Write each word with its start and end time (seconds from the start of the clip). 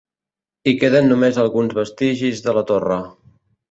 Hi 0.71 0.73
queden 0.85 1.13
només 1.13 1.39
alguns 1.45 1.79
vestigis 1.83 2.45
de 2.49 2.61
la 2.61 2.69
torre. 2.75 3.03